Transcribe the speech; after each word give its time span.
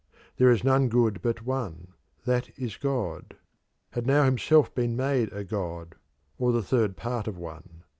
There 0.37 0.49
is 0.49 0.63
none 0.63 0.89
good 0.89 1.21
but 1.21 1.43
one, 1.45 1.89
that 2.25 2.49
is 2.57 2.75
God," 2.75 3.37
had 3.91 4.07
now 4.07 4.23
himself 4.25 4.73
been 4.73 4.95
made 4.95 5.31
a 5.31 5.43
god 5.43 5.93
or 6.39 6.51
the 6.51 6.63
third 6.63 6.97
part 6.97 7.27
of 7.27 7.37
one. 7.37 7.83